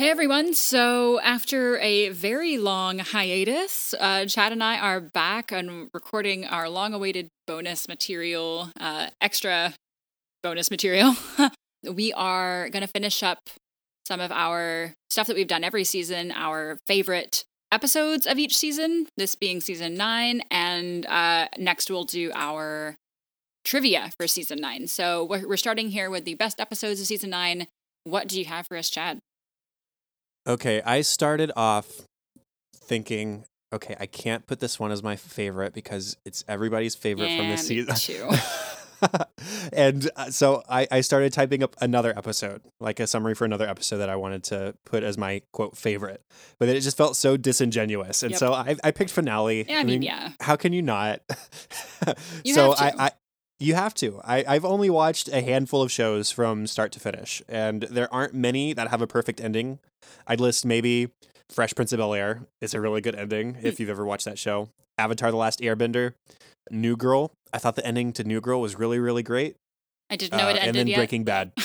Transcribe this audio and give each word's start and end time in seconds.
Hey 0.00 0.10
everyone. 0.10 0.54
So, 0.54 1.18
after 1.22 1.76
a 1.78 2.10
very 2.10 2.56
long 2.56 3.00
hiatus, 3.00 3.96
uh, 3.98 4.26
Chad 4.26 4.52
and 4.52 4.62
I 4.62 4.78
are 4.78 5.00
back 5.00 5.50
and 5.50 5.90
recording 5.92 6.44
our 6.44 6.68
long 6.68 6.94
awaited 6.94 7.30
bonus 7.48 7.88
material, 7.88 8.70
uh, 8.78 9.08
extra 9.20 9.74
bonus 10.44 10.70
material. 10.70 11.16
we 11.82 12.12
are 12.12 12.68
going 12.68 12.82
to 12.82 12.86
finish 12.86 13.24
up 13.24 13.50
some 14.06 14.20
of 14.20 14.30
our 14.30 14.94
stuff 15.10 15.26
that 15.26 15.34
we've 15.34 15.48
done 15.48 15.64
every 15.64 15.82
season, 15.82 16.30
our 16.30 16.78
favorite 16.86 17.44
episodes 17.72 18.24
of 18.24 18.38
each 18.38 18.56
season, 18.56 19.08
this 19.16 19.34
being 19.34 19.60
season 19.60 19.96
nine. 19.96 20.42
And 20.48 21.06
uh, 21.06 21.48
next 21.58 21.90
we'll 21.90 22.04
do 22.04 22.30
our 22.36 22.94
trivia 23.64 24.12
for 24.16 24.28
season 24.28 24.60
nine. 24.60 24.86
So, 24.86 25.24
we're, 25.24 25.48
we're 25.48 25.56
starting 25.56 25.90
here 25.90 26.08
with 26.08 26.24
the 26.24 26.34
best 26.34 26.60
episodes 26.60 27.00
of 27.00 27.08
season 27.08 27.30
nine. 27.30 27.66
What 28.04 28.28
do 28.28 28.38
you 28.38 28.44
have 28.44 28.68
for 28.68 28.76
us, 28.76 28.90
Chad? 28.90 29.18
Okay, 30.48 30.80
I 30.84 31.02
started 31.02 31.52
off 31.56 31.86
thinking, 32.74 33.44
okay, 33.72 33.94
I 34.00 34.06
can't 34.06 34.46
put 34.46 34.60
this 34.60 34.80
one 34.80 34.90
as 34.90 35.02
my 35.02 35.14
favorite 35.16 35.74
because 35.74 36.16
it's 36.24 36.42
everybody's 36.48 36.94
favorite 36.94 37.36
from 37.36 37.46
Yeah, 37.46 37.50
this 37.56 37.66
season. 37.66 37.94
too. 37.96 38.30
and 39.72 40.10
uh, 40.16 40.30
so 40.30 40.62
I, 40.68 40.88
I 40.90 41.00
started 41.02 41.32
typing 41.32 41.62
up 41.62 41.76
another 41.80 42.16
episode, 42.16 42.62
like 42.80 42.98
a 42.98 43.06
summary 43.06 43.34
for 43.34 43.44
another 43.44 43.68
episode 43.68 43.98
that 43.98 44.08
I 44.08 44.16
wanted 44.16 44.42
to 44.44 44.74
put 44.86 45.02
as 45.02 45.18
my 45.18 45.42
quote 45.52 45.76
favorite. 45.76 46.22
But 46.58 46.66
then 46.66 46.76
it 46.76 46.80
just 46.80 46.96
felt 46.96 47.16
so 47.16 47.36
disingenuous. 47.36 48.22
And 48.22 48.30
Yep. 48.32 48.38
so 48.38 48.52
I, 48.54 48.76
I 48.82 48.90
picked 48.90 49.10
finale. 49.10 49.66
Yeah, 49.68 49.78
I 49.78 49.84
mean, 49.84 50.02
yeah. 50.02 50.30
How 50.40 50.56
can 50.56 50.72
you 50.72 50.82
not? 50.82 51.20
You 52.44 52.54
so. 52.54 52.72
I, 52.72 52.92
I 52.98 53.10
you 53.60 53.74
have 53.74 53.94
to. 53.94 54.20
I, 54.24 54.44
I've 54.46 54.64
only 54.64 54.90
watched 54.90 55.28
a 55.28 55.40
handful 55.40 55.82
of 55.82 55.90
shows 55.90 56.30
from 56.30 56.66
start 56.66 56.92
to 56.92 57.00
finish, 57.00 57.42
and 57.48 57.82
there 57.82 58.12
aren't 58.12 58.34
many 58.34 58.72
that 58.72 58.88
have 58.88 59.02
a 59.02 59.06
perfect 59.06 59.40
ending. 59.40 59.78
I'd 60.26 60.40
list 60.40 60.64
maybe 60.64 61.10
Fresh 61.50 61.74
Prince 61.74 61.92
of 61.92 61.98
Bel 61.98 62.14
Air 62.14 62.42
is 62.60 62.74
a 62.74 62.80
really 62.80 63.00
good 63.00 63.14
ending 63.14 63.54
Hmm. 63.54 63.66
if 63.66 63.80
you've 63.80 63.88
ever 63.90 64.04
watched 64.04 64.24
that 64.26 64.38
show. 64.38 64.68
Avatar: 64.98 65.30
The 65.30 65.36
Last 65.36 65.60
Airbender, 65.60 66.12
New 66.70 66.96
Girl. 66.96 67.32
I 67.52 67.58
thought 67.58 67.76
the 67.76 67.86
ending 67.86 68.12
to 68.14 68.24
New 68.24 68.40
Girl 68.40 68.60
was 68.60 68.76
really, 68.78 68.98
really 68.98 69.22
great. 69.22 69.56
I 70.10 70.16
didn't 70.16 70.38
know 70.38 70.48
it 70.48 70.56
Uh, 70.56 70.60
ended 70.60 70.66
and 70.68 70.76
then 70.76 70.86
yet. 70.88 70.96
Breaking 70.96 71.24
Bad. 71.24 71.52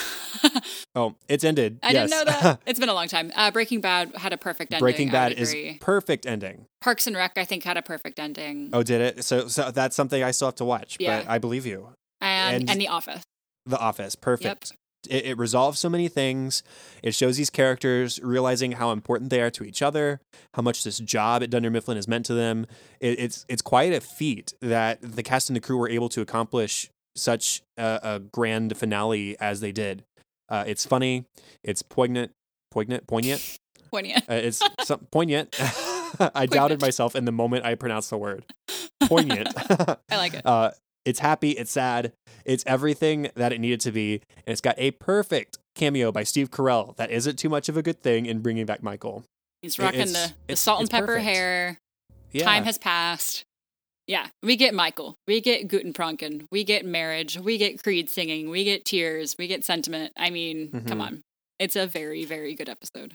Oh, 0.95 1.15
it's 1.27 1.43
ended. 1.43 1.79
I 1.81 1.91
yes. 1.91 2.09
didn't 2.09 2.27
know 2.27 2.31
that. 2.31 2.59
It's 2.67 2.79
been 2.79 2.89
a 2.89 2.93
long 2.93 3.07
time. 3.07 3.31
Uh, 3.35 3.49
Breaking 3.51 3.81
Bad 3.81 4.15
had 4.15 4.31
a 4.31 4.37
perfect 4.37 4.71
ending. 4.73 4.83
Breaking 4.83 5.09
Bad 5.09 5.33
is 5.33 5.55
perfect 5.79 6.25
ending. 6.25 6.65
Parks 6.81 7.07
and 7.07 7.15
Rec, 7.15 7.37
I 7.37 7.45
think, 7.45 7.63
had 7.63 7.77
a 7.77 7.81
perfect 7.81 8.19
ending. 8.19 8.69
Oh, 8.73 8.83
did 8.83 9.01
it? 9.01 9.23
So, 9.23 9.47
so 9.47 9.71
that's 9.71 9.95
something 9.95 10.21
I 10.23 10.31
still 10.31 10.49
have 10.49 10.55
to 10.55 10.65
watch. 10.65 10.97
Yeah. 10.99 11.21
But 11.21 11.29
I 11.29 11.37
believe 11.39 11.65
you. 11.65 11.89
and, 12.21 12.61
and- 12.61 12.69
and 12.69 12.79
The 12.81 12.89
Office. 12.89 13.23
The 13.65 13.79
Office, 13.79 14.15
perfect. 14.15 14.73
It, 15.09 15.25
it 15.25 15.37
resolves 15.37 15.79
so 15.79 15.89
many 15.89 16.07
things. 16.09 16.63
It 17.01 17.13
shows 17.15 17.37
these 17.37 17.49
characters 17.49 18.19
realizing 18.21 18.73
how 18.73 18.91
important 18.91 19.29
they 19.31 19.41
are 19.41 19.49
to 19.51 19.63
each 19.63 19.81
other, 19.81 20.21
how 20.53 20.61
much 20.61 20.83
this 20.83 20.99
job 20.99 21.41
at 21.43 21.49
Dunder 21.49 21.69
Mifflin 21.71 21.95
has 21.97 22.07
meant 22.07 22.25
to 22.27 22.33
them. 22.33 22.67
It, 22.99 23.19
it's 23.19 23.45
it's 23.49 23.61
quite 23.61 23.93
a 23.93 23.99
feat 24.01 24.53
that 24.61 24.99
the 25.01 25.23
cast 25.23 25.49
and 25.49 25.55
the 25.55 25.59
crew 25.61 25.77
were 25.77 25.89
able 25.89 26.09
to 26.09 26.21
accomplish 26.21 26.89
such 27.15 27.61
a, 27.77 27.99
a 28.03 28.19
grand 28.19 28.75
finale 28.77 29.37
as 29.39 29.59
they 29.59 29.71
did. 29.71 30.03
Uh, 30.49 30.63
it's 30.67 30.85
funny. 30.85 31.25
It's 31.63 31.81
poignant, 31.81 32.31
poignant, 32.71 33.07
poignant. 33.07 33.59
Poignant. 33.91 34.23
Uh, 34.29 34.33
it's 34.33 34.61
some, 34.83 35.07
poignant. 35.11 35.55
I 36.35 36.45
doubted 36.45 36.81
myself 36.81 37.15
in 37.15 37.25
the 37.25 37.31
moment 37.31 37.65
I 37.65 37.75
pronounced 37.75 38.09
the 38.09 38.17
word. 38.17 38.45
Poignant. 39.03 39.49
I 40.09 40.17
like 40.17 40.33
it. 40.33 40.45
Uh, 40.45 40.71
it's 41.05 41.19
happy. 41.19 41.51
It's 41.51 41.71
sad. 41.71 42.13
It's 42.45 42.63
everything 42.65 43.29
that 43.35 43.51
it 43.51 43.59
needed 43.59 43.81
to 43.81 43.91
be. 43.91 44.21
And 44.37 44.53
it's 44.53 44.61
got 44.61 44.75
a 44.77 44.91
perfect 44.91 45.57
cameo 45.75 46.11
by 46.11 46.23
Steve 46.23 46.49
Carell 46.51 46.95
that 46.97 47.11
isn't 47.11 47.37
too 47.37 47.49
much 47.49 47.67
of 47.67 47.77
a 47.77 47.81
good 47.83 48.01
thing 48.01 48.25
in 48.25 48.39
bringing 48.39 48.65
back 48.65 48.81
Michael. 48.81 49.23
He's 49.61 49.77
rocking 49.77 50.01
it's- 50.01 50.29
the, 50.29 50.33
the 50.47 50.55
salt 50.55 50.81
and 50.81 50.89
pepper 50.89 51.05
perfect. 51.07 51.25
hair. 51.25 51.79
Yeah. 52.31 52.45
Time 52.45 52.63
has 52.63 52.77
passed. 52.77 53.43
Yeah, 54.07 54.27
we 54.41 54.55
get 54.57 54.73
Michael. 54.73 55.15
We 55.27 55.39
get 55.39 55.67
Guten 55.69 55.93
Pranken. 55.93 56.45
We 56.51 56.63
get 56.65 56.85
marriage. 56.85 57.37
We 57.37 57.57
get 57.57 57.81
Creed 57.81 58.09
singing. 58.09 58.49
We 58.49 58.63
get 58.65 58.83
tears. 58.83 59.35
We 59.39 59.47
get 59.47 59.63
sentiment. 59.63 60.11
I 60.17 60.29
mean, 60.29 60.71
come 60.87 60.99
Mhm. 60.99 61.01
on. 61.01 61.21
It's 61.59 61.75
a 61.77 61.87
very, 61.87 62.25
very 62.25 62.53
good 62.53 62.67
episode. 62.67 63.13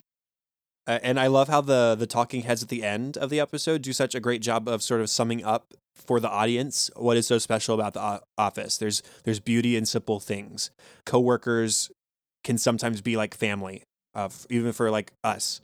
Uh, 0.87 0.98
and 1.03 1.21
I 1.21 1.27
love 1.27 1.48
how 1.48 1.60
the 1.60 1.94
the 1.98 2.06
talking 2.06 2.43
heads 2.44 2.62
at 2.62 2.71
the 2.71 2.82
end 2.82 3.19
of 3.19 3.28
the 3.28 3.38
episode 3.41 3.82
do 3.82 3.93
such 3.93 4.15
a 4.15 4.21
great 4.21 4.41
job 4.41 4.66
of 4.66 4.82
sort 4.82 5.03
of 5.03 5.10
summing 5.10 5.44
up 5.44 5.75
for 5.94 6.19
the 6.21 6.31
audience 6.31 6.91
what 6.97 7.19
is 7.19 7.27
so 7.27 7.37
special 7.37 7.75
about 7.75 7.93
the 7.93 8.03
o- 8.03 8.21
office. 8.38 8.78
There's 8.78 9.03
there's 9.25 9.41
beauty 9.41 9.77
in 9.77 9.84
simple 9.84 10.19
things. 10.21 10.71
Coworkers 11.04 11.91
can 12.44 12.56
sometimes 12.56 13.03
be 13.03 13.19
like 13.19 13.34
family, 13.34 13.82
uh, 14.15 14.27
f- 14.27 14.47
even 14.48 14.72
for 14.72 14.91
like 14.91 15.12
us. 15.22 15.60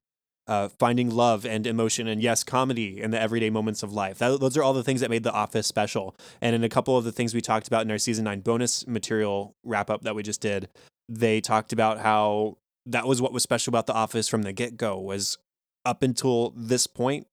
Uh, 0.47 0.69
finding 0.69 1.09
love 1.09 1.47
and 1.47 1.67
emotion 1.67 2.07
and 2.07 2.23
yes, 2.23 2.45
comedy 2.45 3.01
in 3.01 3.11
the 3.11 3.19
everyday 3.19 3.49
moments 3.49 3.83
of 3.83 3.95
life. 3.95 4.19
That, 4.19 4.41
those 4.41 4.59
are 4.59 4.63
all 4.63 4.75
the 4.75 4.85
things 4.85 5.01
that 5.01 5.09
made 5.09 5.23
The 5.23 5.33
Office 5.33 5.67
special. 5.67 6.15
And 6.43 6.55
in 6.55 6.63
a 6.63 6.69
couple 6.69 6.99
of 6.99 7.05
the 7.05 7.13
things 7.13 7.33
we 7.33 7.41
talked 7.41 7.67
about 7.67 7.83
in 7.87 7.91
our 7.91 7.97
season 7.97 8.25
nine 8.25 8.41
bonus 8.41 8.87
material 8.87 9.57
wrap 9.65 9.89
up 9.89 10.03
that 10.03 10.15
we 10.15 10.23
just 10.23 10.43
did, 10.43 10.69
they 11.09 11.41
talked 11.41 11.73
about 11.73 11.99
how 12.01 12.59
that 12.85 13.07
was 13.07 13.23
what 13.23 13.33
was 13.33 13.43
special 13.43 13.71
about 13.71 13.87
The 13.87 13.95
Office 13.95 14.29
from 14.29 14.43
the 14.43 14.53
get 14.53 14.77
go. 14.77 14.99
Was 14.99 15.39
up 15.87 16.03
until 16.03 16.53
this 16.55 16.87
point, 16.87 17.27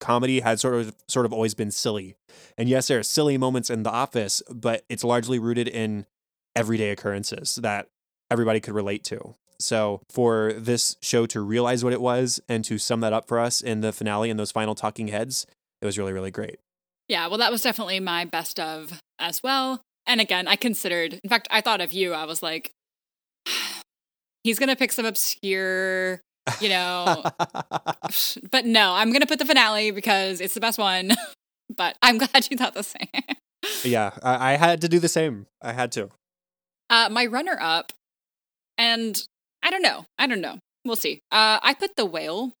comedy 0.00 0.40
had 0.40 0.58
sort 0.58 0.76
of 0.76 0.94
sort 1.08 1.26
of 1.26 1.34
always 1.34 1.54
been 1.54 1.70
silly. 1.70 2.16
And 2.56 2.68
yes, 2.70 2.88
there 2.88 2.98
are 2.98 3.02
silly 3.02 3.36
moments 3.36 3.68
in 3.68 3.82
The 3.82 3.90
Office, 3.90 4.42
but 4.48 4.82
it's 4.88 5.04
largely 5.04 5.38
rooted 5.38 5.68
in 5.68 6.06
everyday 6.54 6.90
occurrences 6.90 7.56
that 7.56 7.88
everybody 8.30 8.60
could 8.60 8.74
relate 8.74 9.04
to. 9.04 9.34
So 9.58 10.02
for 10.10 10.52
this 10.52 10.96
show 11.02 11.26
to 11.26 11.40
realize 11.40 11.82
what 11.84 11.92
it 11.92 12.00
was 12.00 12.40
and 12.48 12.64
to 12.64 12.78
sum 12.78 13.00
that 13.00 13.12
up 13.12 13.28
for 13.28 13.38
us 13.38 13.60
in 13.60 13.80
the 13.80 13.92
finale 13.92 14.30
and 14.30 14.38
those 14.38 14.52
final 14.52 14.74
talking 14.74 15.08
heads, 15.08 15.46
it 15.80 15.86
was 15.86 15.98
really 15.98 16.12
really 16.12 16.30
great. 16.30 16.58
Yeah, 17.08 17.28
well, 17.28 17.38
that 17.38 17.52
was 17.52 17.62
definitely 17.62 18.00
my 18.00 18.24
best 18.24 18.58
of 18.58 19.00
as 19.18 19.42
well. 19.42 19.80
And 20.06 20.20
again, 20.20 20.48
I 20.48 20.56
considered, 20.56 21.20
in 21.22 21.30
fact, 21.30 21.48
I 21.50 21.60
thought 21.60 21.80
of 21.80 21.92
you. 21.92 22.12
I 22.12 22.24
was 22.24 22.42
like, 22.42 22.72
he's 24.44 24.58
going 24.58 24.68
to 24.68 24.76
pick 24.76 24.92
some 24.92 25.06
obscure, 25.06 26.20
you 26.60 26.68
know, 26.68 27.24
but 28.50 28.66
no, 28.66 28.92
I'm 28.92 29.10
going 29.10 29.20
to 29.20 29.26
put 29.26 29.38
the 29.38 29.44
finale 29.44 29.90
because 29.90 30.40
it's 30.40 30.54
the 30.54 30.60
best 30.60 30.78
one. 30.78 31.12
but 31.76 31.96
I'm 32.02 32.18
glad 32.18 32.48
you 32.50 32.56
thought 32.56 32.74
the 32.74 32.82
same. 32.82 33.08
yeah, 33.84 34.12
I, 34.22 34.52
I 34.52 34.56
had 34.56 34.80
to 34.82 34.88
do 34.88 34.98
the 34.98 35.08
same. 35.08 35.46
I 35.62 35.72
had 35.72 35.92
to. 35.92 36.10
Uh, 36.88 37.08
my 37.10 37.26
runner 37.26 37.56
up, 37.60 37.92
and 38.78 39.26
I 39.66 39.70
don't 39.70 39.82
know. 39.82 40.06
I 40.16 40.28
don't 40.28 40.40
know. 40.40 40.60
We'll 40.84 40.94
see. 40.94 41.22
Uh, 41.32 41.58
I 41.60 41.74
put 41.74 41.96
the 41.96 42.06
whale. 42.06 42.52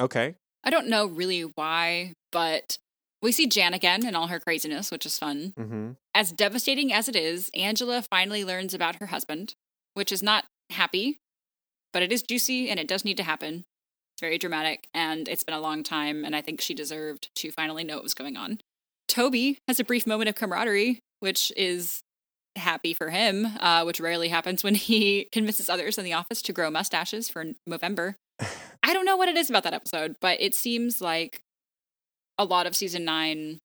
Okay. 0.00 0.34
I 0.64 0.70
don't 0.70 0.88
know 0.88 1.04
really 1.04 1.42
why, 1.42 2.14
but 2.32 2.78
we 3.20 3.32
see 3.32 3.46
Jan 3.46 3.74
again 3.74 4.06
in 4.06 4.14
all 4.14 4.28
her 4.28 4.40
craziness, 4.40 4.90
which 4.90 5.04
is 5.04 5.18
fun. 5.18 5.52
Mm-hmm. 5.58 5.90
As 6.14 6.32
devastating 6.32 6.90
as 6.90 7.06
it 7.06 7.16
is, 7.16 7.50
Angela 7.54 8.00
finally 8.10 8.46
learns 8.46 8.72
about 8.72 8.96
her 8.96 9.06
husband, 9.06 9.54
which 9.92 10.10
is 10.10 10.22
not 10.22 10.46
happy, 10.70 11.18
but 11.92 12.02
it 12.02 12.10
is 12.10 12.22
juicy 12.22 12.70
and 12.70 12.80
it 12.80 12.88
does 12.88 13.04
need 13.04 13.18
to 13.18 13.24
happen. 13.24 13.66
It's 14.14 14.22
very 14.22 14.38
dramatic 14.38 14.88
and 14.94 15.28
it's 15.28 15.44
been 15.44 15.54
a 15.54 15.60
long 15.60 15.82
time, 15.82 16.24
and 16.24 16.34
I 16.34 16.40
think 16.40 16.62
she 16.62 16.72
deserved 16.72 17.28
to 17.34 17.52
finally 17.52 17.84
know 17.84 17.96
what 17.96 18.04
was 18.04 18.14
going 18.14 18.38
on. 18.38 18.58
Toby 19.06 19.58
has 19.68 19.78
a 19.78 19.84
brief 19.84 20.06
moment 20.06 20.30
of 20.30 20.34
camaraderie, 20.34 21.00
which 21.20 21.52
is 21.58 22.00
happy 22.56 22.94
for 22.94 23.10
him, 23.10 23.46
uh, 23.60 23.82
which 23.84 24.00
rarely 24.00 24.28
happens 24.28 24.62
when 24.62 24.74
he 24.74 25.28
convinces 25.32 25.68
others 25.68 25.98
in 25.98 26.04
the 26.04 26.12
office 26.12 26.42
to 26.42 26.52
grow 26.52 26.70
mustaches 26.70 27.28
for 27.28 27.44
November. 27.66 28.16
I 28.82 28.92
don't 28.92 29.06
know 29.06 29.16
what 29.16 29.28
it 29.28 29.36
is 29.36 29.48
about 29.50 29.62
that 29.64 29.74
episode, 29.74 30.16
but 30.20 30.40
it 30.40 30.54
seems 30.54 31.00
like 31.00 31.40
a 32.38 32.44
lot 32.44 32.66
of 32.66 32.74
season 32.74 33.04
nine 33.04 33.58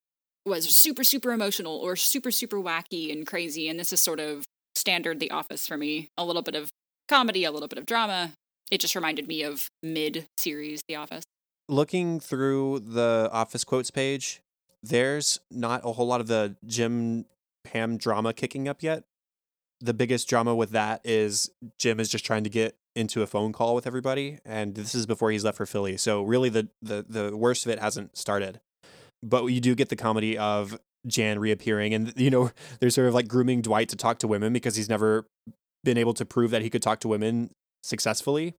was 0.45 0.75
super, 0.75 1.03
super 1.03 1.31
emotional 1.31 1.75
or 1.77 1.95
super, 1.95 2.31
super 2.31 2.57
wacky 2.57 3.11
and 3.11 3.25
crazy. 3.27 3.67
And 3.67 3.79
this 3.79 3.91
is 3.91 3.99
sort 4.01 4.19
of 4.19 4.45
standard 4.75 5.19
The 5.19 5.31
Office 5.31 5.67
for 5.67 5.77
me. 5.77 6.09
A 6.17 6.23
little 6.23 6.41
bit 6.41 6.55
of 6.55 6.69
comedy, 7.07 7.43
a 7.43 7.51
little 7.51 7.67
bit 7.67 7.79
of 7.79 7.85
drama. 7.85 8.31
It 8.71 8.79
just 8.79 8.95
reminded 8.95 9.27
me 9.27 9.43
of 9.43 9.67
mid 9.83 10.25
series 10.37 10.81
The 10.87 10.95
Office. 10.95 11.23
looking 11.67 12.19
through 12.19 12.79
the 12.79 13.29
office 13.31 13.63
quotes 13.63 13.91
page, 13.91 14.41
there's 14.81 15.39
not 15.51 15.81
a 15.83 15.91
whole 15.91 16.07
lot 16.07 16.21
of 16.21 16.27
the 16.27 16.55
Jim 16.65 17.25
Pam 17.71 17.97
drama 17.97 18.33
kicking 18.33 18.67
up 18.67 18.81
yet. 18.81 19.03
The 19.81 19.93
biggest 19.93 20.27
drama 20.27 20.55
with 20.55 20.71
that 20.71 21.01
is 21.03 21.49
Jim 21.77 21.99
is 21.99 22.09
just 22.09 22.25
trying 22.25 22.43
to 22.43 22.49
get 22.49 22.75
into 22.95 23.21
a 23.21 23.27
phone 23.27 23.53
call 23.53 23.75
with 23.75 23.87
everybody, 23.87 24.39
and 24.43 24.75
this 24.75 24.93
is 24.93 25.05
before 25.05 25.31
he's 25.31 25.45
left 25.45 25.57
for 25.57 25.65
Philly. 25.65 25.95
So 25.95 26.21
really, 26.23 26.49
the 26.49 26.67
the 26.81 27.05
the 27.07 27.37
worst 27.37 27.65
of 27.65 27.71
it 27.71 27.79
hasn't 27.79 28.17
started. 28.17 28.59
But 29.23 29.45
you 29.45 29.61
do 29.61 29.75
get 29.75 29.89
the 29.89 29.95
comedy 29.95 30.37
of 30.37 30.77
Jan 31.07 31.39
reappearing, 31.39 31.93
and 31.93 32.13
you 32.17 32.29
know 32.29 32.51
they're 32.79 32.89
sort 32.89 33.07
of 33.07 33.13
like 33.13 33.27
grooming 33.27 33.61
Dwight 33.61 33.89
to 33.89 33.95
talk 33.95 34.19
to 34.19 34.27
women 34.27 34.51
because 34.51 34.75
he's 34.75 34.89
never 34.89 35.25
been 35.83 35.97
able 35.97 36.13
to 36.15 36.25
prove 36.25 36.51
that 36.51 36.61
he 36.61 36.69
could 36.69 36.81
talk 36.81 36.99
to 37.01 37.07
women 37.07 37.51
successfully. 37.83 38.55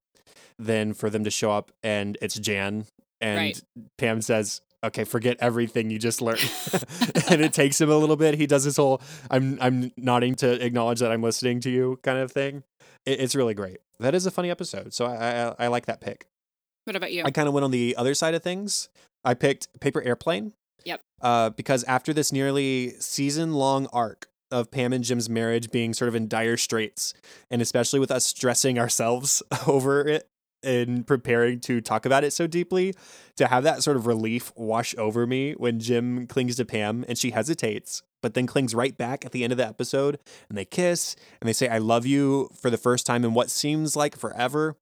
Then 0.59 0.95
for 0.95 1.11
them 1.11 1.25
to 1.25 1.31
show 1.31 1.51
up 1.53 1.71
and 1.83 2.17
it's 2.23 2.35
Jan 2.35 2.87
and 3.21 3.39
Right. 3.39 3.63
Pam 3.99 4.23
says, 4.23 4.63
okay, 4.85 5.05
forget 5.05 5.37
everything 5.41 5.91
you 5.91 5.99
just 5.99 6.21
learned. 6.21 6.51
and 7.31 7.41
it 7.41 7.53
takes 7.53 7.81
him 7.81 7.91
a 7.91 7.97
little 7.97 8.17
bit. 8.17 8.35
He 8.35 8.47
does 8.47 8.65
this 8.65 8.77
whole 8.77 9.01
I'm 9.31 9.59
I'm 9.61 9.93
nodding 9.97 10.35
to 10.37 10.65
acknowledge 10.65 11.01
that 11.01 11.13
I'm 11.13 11.23
listening 11.23 11.61
to 11.61 11.71
you 11.71 11.99
kind 12.03 12.19
of 12.19 12.33
thing. 12.33 12.65
It, 13.07 13.21
it's 13.21 13.35
really 13.35 13.55
great. 13.55 13.79
That 13.99 14.15
is 14.15 14.27
a 14.27 14.31
funny 14.31 14.51
episode. 14.51 14.95
So 14.95 15.07
I 15.07 15.49
I, 15.49 15.55
I 15.65 15.67
like 15.69 15.87
that 15.87 16.01
pick. 16.01 16.27
What 16.85 16.97
about 16.97 17.13
you? 17.13 17.23
I 17.25 17.31
kind 17.31 17.49
of 17.49 17.55
went 17.55 17.65
on 17.65 17.71
the 17.71 17.95
other 17.97 18.15
side 18.15 18.35
of 18.35 18.43
things. 18.43 18.89
I 19.25 19.35
picked 19.35 19.69
Paper 19.81 20.03
Airplane. 20.03 20.53
Yep. 20.85 21.03
Uh, 21.21 21.51
because 21.51 21.85
after 21.85 22.15
this 22.15 22.33
nearly 22.33 22.95
season 23.01 23.53
long 23.53 23.87
arc 23.93 24.29
of 24.51 24.71
Pam 24.71 24.93
and 24.93 25.05
Jim's 25.05 25.29
marriage 25.29 25.71
being 25.71 25.93
sort 25.95 26.09
of 26.09 26.15
in 26.15 26.27
dire 26.27 26.57
straits, 26.57 27.15
and 27.51 27.63
especially 27.63 28.01
with 28.01 28.11
us 28.11 28.25
stressing 28.25 28.79
ourselves 28.79 29.43
over 29.67 30.07
it 30.09 30.27
and 30.63 31.07
preparing 31.07 31.61
to 31.61 31.81
talk 31.81 32.07
about 32.07 32.25
it 32.25 32.33
so 32.33 32.47
deeply, 32.47 32.95
to 33.37 33.47
have 33.47 33.65
that 33.65 33.83
sort 33.83 33.97
of 33.97 34.07
relief 34.07 34.53
wash 34.57 34.95
over 34.99 35.27
me 35.27 35.53
when 35.53 35.81
Jim 35.81 36.27
clings 36.27 36.57
to 36.57 36.65
Pam 36.65 37.05
and 37.09 37.17
she 37.17 37.31
hesitates, 37.31 38.03
but 38.23 38.35
then 38.35 38.47
clings 38.47 38.75
right 38.75 38.97
back 38.97 39.25
at 39.25 39.33
the 39.33 39.45
end 39.45 39.53
of 39.53 39.57
the 39.57 39.67
episode 39.67 40.19
and 40.49 40.59
they 40.59 40.65
kiss 40.65 41.17
and 41.41 41.49
they 41.49 41.53
say, 41.53 41.69
I 41.69 41.79
love 41.79 42.07
you 42.07 42.49
for 42.61 42.71
the 42.71 42.77
first 42.77 43.07
time 43.07 43.25
in 43.25 43.35
what 43.35 43.51
seems 43.51 43.97
like 43.97 44.17
forever. 44.17 44.77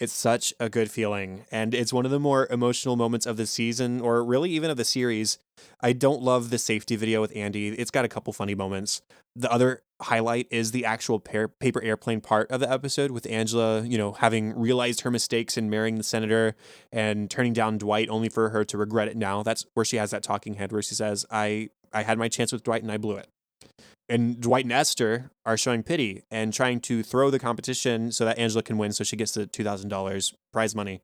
It's 0.00 0.14
such 0.14 0.54
a 0.58 0.70
good 0.70 0.90
feeling. 0.90 1.44
And 1.52 1.74
it's 1.74 1.92
one 1.92 2.06
of 2.06 2.10
the 2.10 2.18
more 2.18 2.46
emotional 2.50 2.96
moments 2.96 3.26
of 3.26 3.36
the 3.36 3.46
season, 3.46 4.00
or 4.00 4.24
really 4.24 4.50
even 4.50 4.70
of 4.70 4.78
the 4.78 4.84
series. 4.84 5.38
I 5.82 5.92
don't 5.92 6.22
love 6.22 6.48
the 6.48 6.56
safety 6.56 6.96
video 6.96 7.20
with 7.20 7.36
Andy. 7.36 7.68
It's 7.68 7.90
got 7.90 8.06
a 8.06 8.08
couple 8.08 8.32
funny 8.32 8.54
moments. 8.54 9.02
The 9.36 9.52
other 9.52 9.82
highlight 10.00 10.46
is 10.50 10.70
the 10.70 10.86
actual 10.86 11.20
pair, 11.20 11.48
paper 11.48 11.82
airplane 11.82 12.22
part 12.22 12.50
of 12.50 12.60
the 12.60 12.72
episode 12.72 13.10
with 13.10 13.26
Angela, 13.26 13.82
you 13.82 13.98
know, 13.98 14.12
having 14.12 14.58
realized 14.58 15.02
her 15.02 15.10
mistakes 15.10 15.58
in 15.58 15.68
marrying 15.68 15.96
the 15.96 16.02
senator 16.02 16.56
and 16.90 17.30
turning 17.30 17.52
down 17.52 17.76
Dwight 17.76 18.08
only 18.08 18.30
for 18.30 18.48
her 18.48 18.64
to 18.64 18.78
regret 18.78 19.08
it 19.08 19.18
now. 19.18 19.42
That's 19.42 19.66
where 19.74 19.84
she 19.84 19.98
has 19.98 20.12
that 20.12 20.22
talking 20.22 20.54
head 20.54 20.72
where 20.72 20.80
she 20.80 20.94
says, 20.94 21.26
I, 21.30 21.68
I 21.92 22.04
had 22.04 22.16
my 22.16 22.28
chance 22.28 22.52
with 22.52 22.64
Dwight 22.64 22.82
and 22.82 22.90
I 22.90 22.96
blew 22.96 23.18
it 23.18 23.28
and 24.10 24.40
Dwight 24.40 24.64
and 24.64 24.72
Esther 24.72 25.30
are 25.46 25.56
showing 25.56 25.82
pity 25.82 26.24
and 26.30 26.52
trying 26.52 26.80
to 26.80 27.02
throw 27.02 27.30
the 27.30 27.38
competition 27.38 28.10
so 28.10 28.24
that 28.24 28.38
Angela 28.38 28.62
can 28.62 28.76
win 28.76 28.92
so 28.92 29.04
she 29.04 29.16
gets 29.16 29.32
the 29.32 29.46
$2,000 29.46 30.34
prize 30.52 30.74
money. 30.74 31.00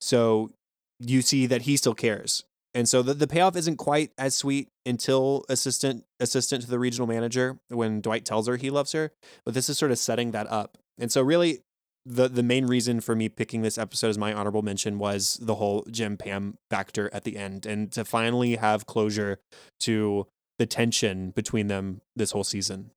So 0.00 0.52
you 1.00 1.22
see 1.22 1.46
that 1.46 1.62
he 1.62 1.76
still 1.76 1.94
cares. 1.94 2.44
And 2.74 2.88
so 2.88 3.02
the, 3.02 3.14
the 3.14 3.26
payoff 3.26 3.56
isn't 3.56 3.76
quite 3.76 4.12
as 4.18 4.34
sweet 4.34 4.68
until 4.84 5.44
assistant 5.48 6.04
assistant 6.20 6.62
to 6.64 6.70
the 6.70 6.78
regional 6.78 7.06
manager 7.06 7.58
when 7.68 8.00
Dwight 8.00 8.24
tells 8.24 8.46
her 8.48 8.56
he 8.56 8.68
loves 8.68 8.92
her, 8.92 9.12
but 9.44 9.54
this 9.54 9.68
is 9.68 9.78
sort 9.78 9.92
of 9.92 9.98
setting 9.98 10.32
that 10.32 10.50
up. 10.50 10.76
And 10.98 11.10
so 11.10 11.22
really 11.22 11.60
the 12.04 12.28
the 12.28 12.42
main 12.42 12.66
reason 12.66 13.00
for 13.00 13.14
me 13.14 13.28
picking 13.28 13.62
this 13.62 13.78
episode 13.78 14.08
as 14.08 14.18
my 14.18 14.32
honorable 14.32 14.62
mention 14.62 14.98
was 14.98 15.38
the 15.40 15.54
whole 15.54 15.86
Jim 15.90 16.16
Pam 16.16 16.58
factor 16.68 17.08
at 17.14 17.24
the 17.24 17.36
end 17.36 17.64
and 17.64 17.90
to 17.92 18.04
finally 18.04 18.56
have 18.56 18.86
closure 18.86 19.38
to 19.80 20.26
the 20.58 20.66
tension 20.66 21.30
between 21.30 21.66
them 21.68 22.00
this 22.16 22.30
whole 22.32 22.44
season. 22.44 22.90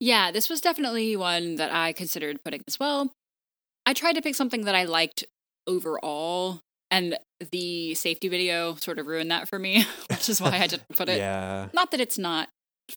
Yeah, 0.00 0.30
this 0.30 0.48
was 0.48 0.60
definitely 0.60 1.16
one 1.16 1.56
that 1.56 1.72
I 1.72 1.92
considered 1.92 2.42
putting 2.44 2.62
as 2.68 2.78
well. 2.78 3.12
I 3.86 3.94
tried 3.94 4.14
to 4.14 4.22
pick 4.22 4.34
something 4.34 4.64
that 4.64 4.74
I 4.74 4.84
liked 4.84 5.24
overall, 5.66 6.60
and 6.90 7.18
the 7.52 7.94
safety 7.94 8.28
video 8.28 8.74
sort 8.76 8.98
of 8.98 9.06
ruined 9.06 9.30
that 9.30 9.48
for 9.48 9.58
me, 9.58 9.84
which 10.10 10.28
is 10.28 10.40
why 10.40 10.58
I 10.58 10.66
didn't 10.66 10.88
put 10.96 11.08
it. 11.08 11.18
yeah. 11.18 11.68
Not 11.72 11.90
that 11.90 12.00
it's 12.00 12.18
not 12.18 12.48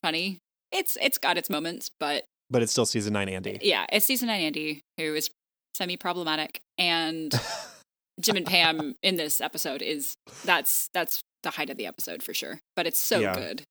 funny. 0.02 0.38
It's 0.70 0.96
it's 1.00 1.18
got 1.18 1.36
its 1.36 1.50
moments, 1.50 1.90
but 2.00 2.24
But 2.50 2.62
it's 2.62 2.72
still 2.72 2.86
season 2.86 3.12
nine 3.12 3.28
Andy. 3.28 3.58
yeah, 3.62 3.86
it's 3.92 4.06
season 4.06 4.28
nine 4.28 4.40
Andy 4.40 4.80
who 4.98 5.14
is 5.14 5.30
semi 5.76 5.96
problematic, 5.96 6.60
and 6.78 7.32
Jim 8.20 8.36
and 8.36 8.46
Pam 8.46 8.94
in 9.02 9.16
this 9.16 9.40
episode 9.40 9.82
is 9.82 10.14
that's 10.44 10.88
that's 10.94 11.20
the 11.42 11.50
height 11.50 11.70
of 11.70 11.76
the 11.76 11.86
episode 11.86 12.22
for 12.22 12.32
sure. 12.32 12.60
But 12.76 12.86
it's 12.86 12.98
so 13.00 13.18
Yeah. 13.20 13.34
good. 13.34 13.62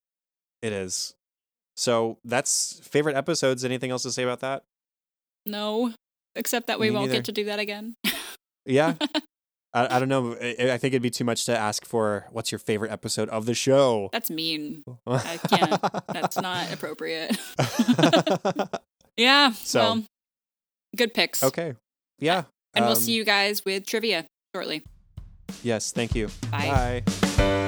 It 0.62 0.74
is. 0.74 1.14
So 1.76 2.18
that's 2.24 2.80
favorite 2.84 3.16
episodes. 3.16 3.66
Anything 3.66 3.92
else 3.92 4.04
to 4.04 4.12
say 4.12 4.24
about 4.24 4.42
that? 4.42 4.64
No, 5.46 5.94
except 6.36 6.68
that 6.68 6.80
we 6.80 6.90
Me 6.90 6.96
won't 6.96 7.08
neither. 7.08 7.18
get 7.20 7.26
to 7.26 7.32
do 7.32 7.46
that 7.46 7.60
again. 7.60 7.96
Yeah. 8.66 8.94
I, 9.74 9.96
I 9.96 10.00
don't 10.00 10.10
know. 10.10 10.36
I, 10.40 10.72
I 10.74 10.78
think 10.78 10.94
it'd 10.94 11.02
be 11.02 11.10
too 11.10 11.24
much 11.24 11.46
to 11.46 11.58
ask 11.58 11.86
for 11.86 12.28
what's 12.32 12.52
your 12.52 12.60
favorite 12.60 12.92
episode 12.92 13.30
of 13.30 13.46
the 13.46 13.54
show. 13.56 14.10
That's 14.12 14.30
mean. 14.30 14.84
I 15.08 15.38
can't. 15.48 15.82
That's 16.10 16.40
not 16.40 16.72
appropriate. 16.74 17.38
yeah. 19.18 19.54
So- 19.54 19.80
well, 19.80 20.04
good 20.96 21.14
picks. 21.14 21.42
okay. 21.44 21.76
Yeah. 22.20 22.44
And 22.74 22.86
we'll 22.86 22.96
um, 22.96 23.00
see 23.02 23.14
you 23.14 23.24
guys 23.26 23.66
with 23.66 23.86
trivia 23.88 24.26
shortly. 24.54 24.84
Yes. 25.64 25.92
Thank 25.92 26.16
you. 26.16 26.30
Bye. 26.52 27.04
Bye. 27.38 27.68